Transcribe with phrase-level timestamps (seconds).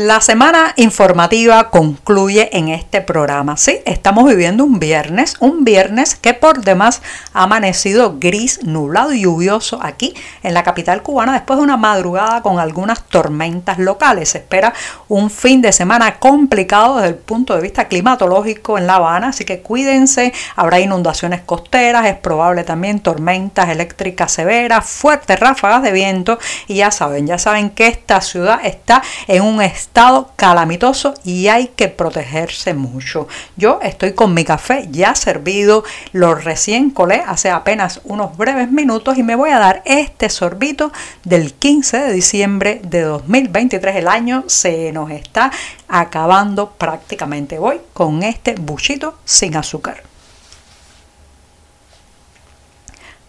[0.00, 3.56] La semana informativa concluye en este programa.
[3.56, 7.02] Sí, estamos viviendo un viernes, un viernes que por demás
[7.32, 12.42] ha amanecido gris, nublado y lluvioso aquí en la capital cubana después de una madrugada
[12.42, 14.28] con algunas tormentas locales.
[14.28, 14.72] Se espera
[15.08, 19.44] un fin de semana complicado desde el punto de vista climatológico en La Habana, así
[19.44, 26.38] que cuídense, habrá inundaciones costeras, es probable también tormentas eléctricas severas, fuertes ráfagas de viento
[26.68, 31.48] y ya saben, ya saben que esta ciudad está en un estado estado calamitoso y
[31.48, 33.26] hay que protegerse mucho.
[33.56, 39.16] Yo estoy con mi café ya servido, lo recién colé hace apenas unos breves minutos
[39.16, 40.92] y me voy a dar este sorbito
[41.24, 43.96] del 15 de diciembre de 2023.
[43.96, 45.50] El año se nos está
[45.88, 47.58] acabando prácticamente.
[47.58, 50.02] Voy con este buchito sin azúcar.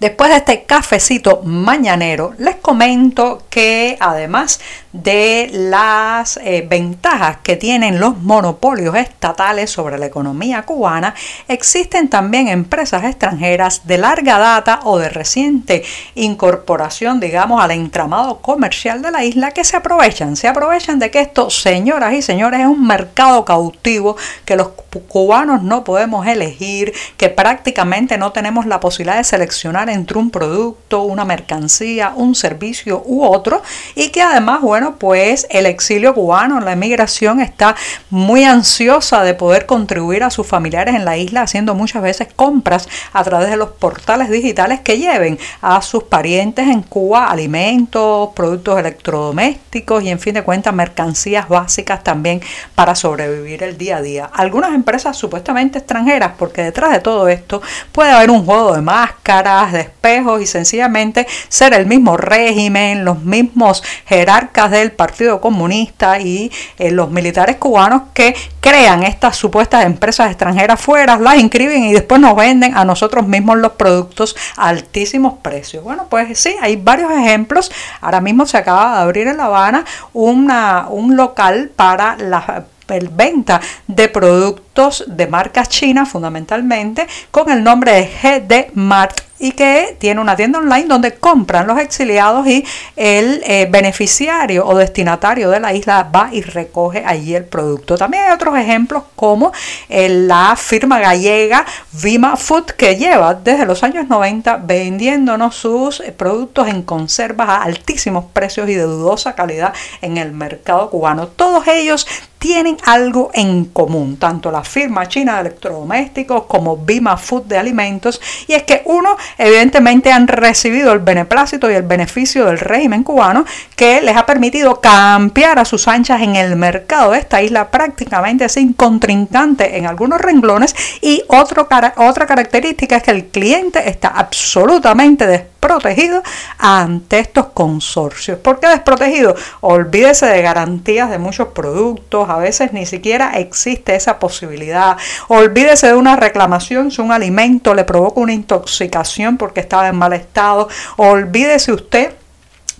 [0.00, 4.60] Después de este cafecito mañanero, les comento que además
[4.92, 11.14] de las eh, ventajas que tienen los monopolios estatales sobre la economía cubana,
[11.46, 19.02] existen también empresas extranjeras de larga data o de reciente incorporación, digamos, al entramado comercial
[19.02, 22.66] de la isla que se aprovechan, se aprovechan de que esto, señoras y señores, es
[22.66, 24.68] un mercado cautivo que los
[25.08, 31.02] cubanos no podemos elegir, que prácticamente no tenemos la posibilidad de seleccionar entre un producto,
[31.02, 33.62] una mercancía, un servicio u otro
[33.94, 34.60] y que además,
[34.98, 37.74] pues el exilio cubano, la emigración está
[38.10, 42.88] muy ansiosa de poder contribuir a sus familiares en la isla haciendo muchas veces compras
[43.12, 48.78] a través de los portales digitales que lleven a sus parientes en Cuba alimentos, productos
[48.78, 52.40] electrodomésticos y en fin de cuentas mercancías básicas también
[52.74, 54.30] para sobrevivir el día a día.
[54.32, 59.74] Algunas empresas supuestamente extranjeras porque detrás de todo esto puede haber un juego de máscaras,
[59.74, 66.90] espejos y sencillamente ser el mismo régimen, los mismos jerarcas del Partido Comunista y eh,
[66.90, 72.36] los militares cubanos que crean estas supuestas empresas extranjeras fuera, las inscriben y después nos
[72.36, 75.84] venden a nosotros mismos los productos a altísimos precios.
[75.84, 77.70] Bueno, pues sí, hay varios ejemplos.
[78.00, 82.66] Ahora mismo se acaba de abrir en La Habana una, un local para la
[83.10, 89.96] venta de productos de marcas chinas fundamentalmente con el nombre de GD Mart y que
[89.98, 92.64] tiene una tienda online donde compran los exiliados y
[92.96, 97.96] el eh, beneficiario o destinatario de la isla va y recoge allí el producto.
[97.96, 99.52] También hay otros ejemplos como
[99.88, 106.68] eh, la firma gallega Vima Food que lleva desde los años 90 vendiéndonos sus productos
[106.68, 109.72] en conservas a altísimos precios y de dudosa calidad
[110.02, 111.28] en el mercado cubano.
[111.28, 112.06] Todos ellos
[112.38, 118.20] tienen algo en común, tanto la firma china de electrodomésticos como Vima Food de alimentos,
[118.46, 123.44] y es que uno evidentemente han recibido el beneplácito y el beneficio del régimen cubano
[123.76, 128.48] que les ha permitido campear a sus anchas en el mercado de esta isla prácticamente
[128.48, 130.74] sin contrincante en algunos renglones.
[131.00, 135.26] Y otra característica es que el cliente está absolutamente
[135.60, 136.22] desprotegido
[136.58, 138.38] ante estos consorcios.
[138.38, 139.34] ¿Por qué desprotegido?
[139.60, 144.96] Olvídese de garantías de muchos productos, a veces ni siquiera existe esa posibilidad.
[145.26, 150.12] Olvídese de una reclamación si un alimento le provoca una intoxicación porque estaba en mal
[150.12, 150.68] estado.
[150.96, 152.12] Olvídese usted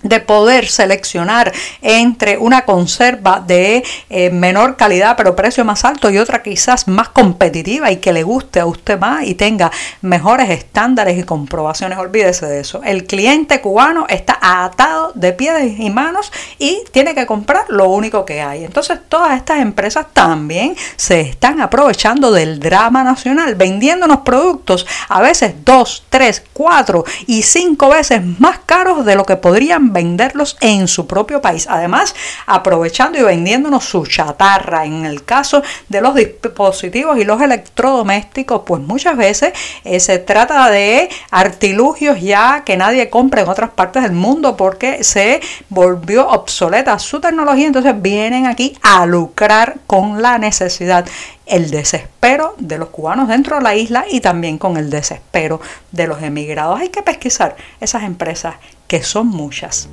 [0.03, 1.51] de poder seleccionar
[1.81, 7.09] entre una conserva de eh, menor calidad pero precio más alto y otra quizás más
[7.09, 9.71] competitiva y que le guste a usted más y tenga
[10.01, 11.97] mejores estándares y comprobaciones.
[11.97, 12.81] Olvídese de eso.
[12.83, 18.25] El cliente cubano está atado de pies y manos y tiene que comprar lo único
[18.25, 18.63] que hay.
[18.63, 25.53] Entonces todas estas empresas también se están aprovechando del drama nacional, vendiéndonos productos a veces
[25.65, 31.07] dos, tres, cuatro y cinco veces más caros de lo que podrían venderlos en su
[31.07, 31.67] propio país.
[31.69, 32.15] Además,
[32.45, 34.85] aprovechando y vendiéndonos su chatarra.
[34.85, 39.53] En el caso de los dispositivos y los electrodomésticos, pues muchas veces
[39.83, 45.03] eh, se trata de artilugios ya que nadie compra en otras partes del mundo porque
[45.03, 47.67] se volvió obsoleta su tecnología.
[47.67, 51.05] Entonces vienen aquí a lucrar con la necesidad
[51.49, 55.59] el desespero de los cubanos dentro de la isla y también con el desespero
[55.91, 56.79] de los emigrados.
[56.79, 58.55] Hay que pesquisar esas empresas
[58.87, 59.89] que son muchas.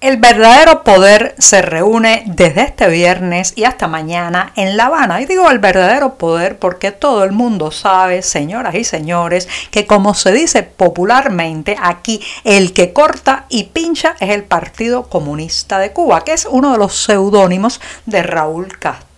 [0.00, 5.20] El verdadero poder se reúne desde este viernes y hasta mañana en La Habana.
[5.20, 10.14] Y digo el verdadero poder porque todo el mundo sabe, señoras y señores, que como
[10.14, 16.24] se dice popularmente aquí, el que corta y pincha es el Partido Comunista de Cuba,
[16.24, 19.09] que es uno de los seudónimos de Raúl Castro.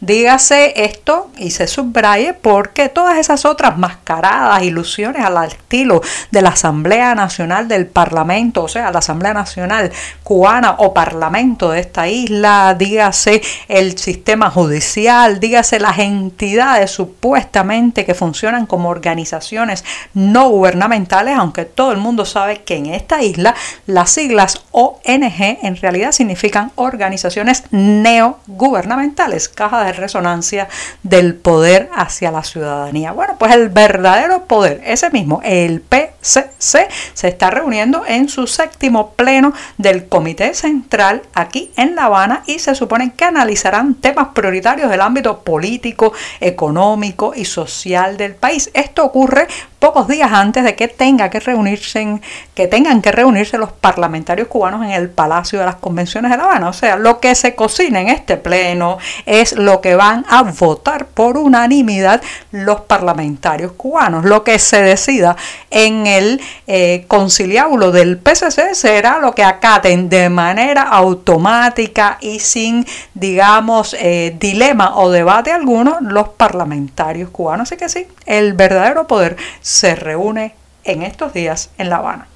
[0.00, 6.00] Dígase esto y se subraye porque todas esas otras mascaradas, ilusiones al estilo
[6.30, 9.92] de la Asamblea Nacional del Parlamento, o sea, la Asamblea Nacional
[10.22, 18.14] cubana o parlamento de esta isla, dígase el sistema judicial, dígase las entidades supuestamente que
[18.14, 23.54] funcionan como organizaciones no gubernamentales, aunque todo el mundo sabe que en esta isla
[23.86, 30.68] las siglas ONG en realidad significan organizaciones neogubernamentales, caja de resonancia
[31.02, 33.12] del poder hacia la ciudadanía.
[33.12, 39.10] Bueno, pues el verdadero poder, ese mismo, el PCC, se está reuniendo en su séptimo
[39.12, 44.90] pleno del Comité Central aquí en La Habana y se supone que analizarán temas prioritarios
[44.90, 48.70] del ámbito político, económico y social del país.
[48.74, 49.46] Esto ocurre
[49.78, 52.20] pocos días antes de que tenga que reunirse
[52.54, 56.44] que tengan que reunirse los parlamentarios cubanos en el Palacio de las Convenciones de La
[56.44, 56.68] Habana.
[56.68, 61.06] O sea, lo que se cocina en este pleno es lo que van a votar
[61.06, 64.24] por unanimidad los parlamentarios cubanos.
[64.24, 65.36] Lo que se decida
[65.70, 72.86] en el eh, conciliábulo del PCC será lo que acaten de manera automática y sin,
[73.14, 77.68] digamos, eh, dilema o debate alguno los parlamentarios cubanos.
[77.68, 80.54] Así que sí, el verdadero poder se reúne
[80.84, 82.28] en estos días en La Habana.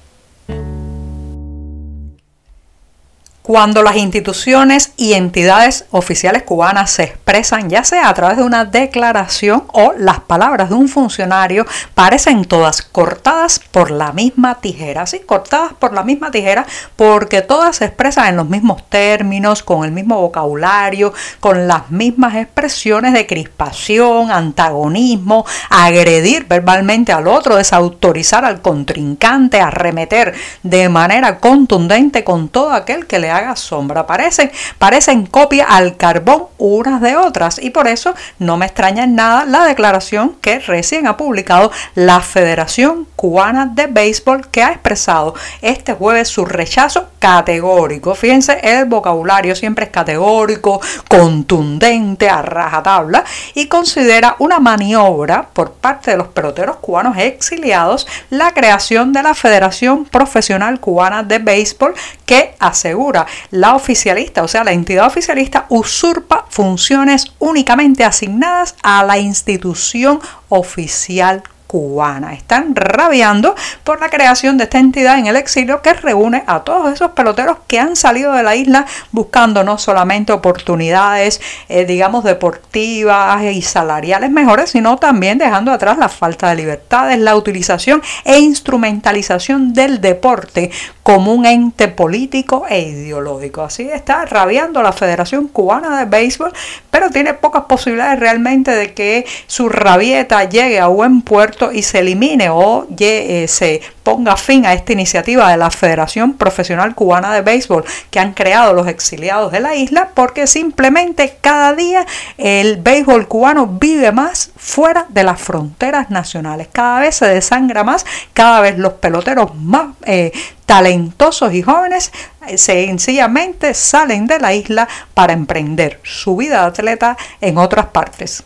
[3.41, 8.65] Cuando las instituciones y entidades oficiales cubanas se expresan, ya sea a través de una
[8.65, 11.65] declaración o las palabras de un funcionario,
[11.95, 15.07] parecen todas cortadas por la misma tijera.
[15.07, 19.85] Sí, cortadas por la misma tijera porque todas se expresan en los mismos términos, con
[19.85, 28.45] el mismo vocabulario, con las mismas expresiones de crispación, antagonismo, agredir verbalmente al otro, desautorizar
[28.45, 34.05] al contrincante, arremeter de manera contundente con todo aquel que le haga sombra.
[34.05, 39.15] Parecen, parecen copia al carbón unas de otras y por eso no me extraña en
[39.15, 45.33] nada la declaración que recién ha publicado la Federación Cubana de Béisbol que ha expresado
[45.61, 48.15] este jueves su rechazo categórico.
[48.15, 53.23] Fíjense, el vocabulario siempre es categórico, contundente, a rajatabla
[53.53, 59.33] y considera una maniobra por parte de los peloteros cubanos exiliados la creación de la
[59.33, 61.93] Federación Profesional Cubana de Béisbol
[62.25, 69.17] que asegura la oficialista, o sea, la entidad oficialista usurpa funciones únicamente asignadas a la
[69.17, 70.19] institución
[70.49, 72.33] oficial cubana.
[72.33, 76.91] Están rabiando por la creación de esta entidad en el exilio que reúne a todos
[76.91, 81.39] esos peloteros que han salido de la isla buscando no solamente oportunidades,
[81.69, 87.37] eh, digamos, deportivas y salariales mejores, sino también dejando atrás la falta de libertades, la
[87.37, 90.71] utilización e instrumentalización del deporte
[91.03, 93.61] como un ente político e ideológico.
[93.61, 96.51] Así está rabiando la Federación Cubana de Béisbol,
[96.89, 101.99] pero tiene pocas posibilidades realmente de que su rabieta llegue a buen puerto y se
[101.99, 107.41] elimine o eh, se ponga fin a esta iniciativa de la Federación Profesional Cubana de
[107.41, 112.05] Béisbol que han creado los exiliados de la isla, porque simplemente cada día
[112.37, 116.69] el béisbol cubano vive más fuera de las fronteras nacionales.
[116.71, 120.31] Cada vez se desangra más, cada vez los peloteros más eh,
[120.65, 122.11] talentosos y jóvenes
[122.47, 128.43] eh, sencillamente salen de la isla para emprender su vida de atleta en otras partes.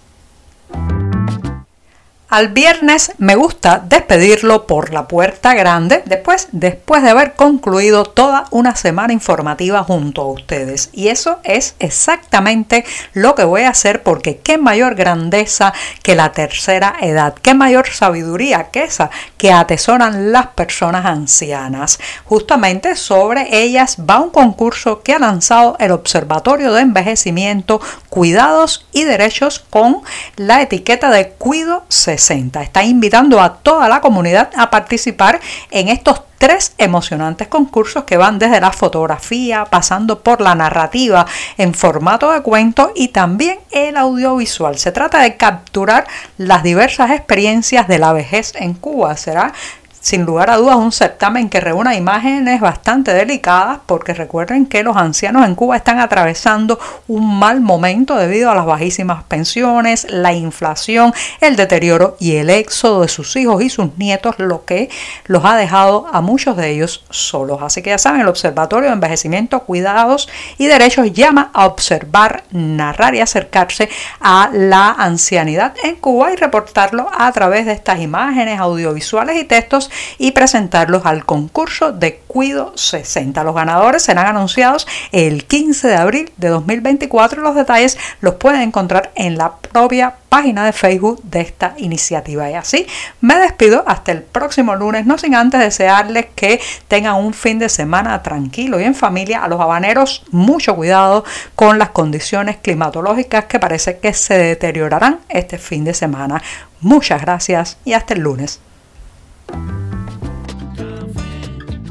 [2.28, 8.46] Al viernes me gusta despedirlo por la puerta grande después, después de haber concluido toda
[8.50, 10.90] una semana informativa junto a ustedes.
[10.92, 16.32] Y eso es exactamente lo que voy a hacer porque qué mayor grandeza que la
[16.32, 22.00] tercera edad, qué mayor sabiduría que esa que atesoran las personas ancianas.
[22.26, 27.80] Justamente sobre ellas va un concurso que ha lanzado el Observatorio de Envejecimiento,
[28.10, 30.02] Cuidados y Derechos con
[30.38, 31.86] la etiqueta de Cuido
[32.16, 35.40] Está invitando a toda la comunidad a participar
[35.72, 41.26] en estos tres emocionantes concursos que van desde la fotografía, pasando por la narrativa
[41.58, 44.78] en formato de cuento y también el audiovisual.
[44.78, 46.06] Se trata de capturar
[46.38, 49.16] las diversas experiencias de la vejez en Cuba.
[49.18, 49.54] Será
[50.06, 54.96] sin lugar a dudas un certamen que reúna imágenes bastante delicadas porque recuerden que los
[54.96, 61.12] ancianos en Cuba están atravesando un mal momento debido a las bajísimas pensiones, la inflación,
[61.42, 64.92] el deterioro y el éxodo de sus hijos y sus nietos, lo que
[65.26, 67.64] los ha dejado a muchos de ellos solos.
[67.64, 73.16] Así que ya saben, el Observatorio de Envejecimiento, Cuidados y Derechos llama a observar, narrar
[73.16, 79.38] y acercarse a la ancianidad en Cuba y reportarlo a través de estas imágenes, audiovisuales
[79.38, 83.44] y textos y presentarlos al concurso de Cuido 60.
[83.44, 88.62] Los ganadores serán anunciados el 15 de abril de 2024 y los detalles los pueden
[88.62, 92.50] encontrar en la propia página de Facebook de esta iniciativa.
[92.50, 92.86] Y así
[93.22, 96.60] me despido hasta el próximo lunes, no sin antes desearles que
[96.90, 99.44] tengan un fin de semana tranquilo y en familia.
[99.46, 101.24] A los habaneros, mucho cuidado
[101.56, 106.42] con las condiciones climatológicas que parece que se deteriorarán este fin de semana.
[106.82, 108.60] Muchas gracias y hasta el lunes.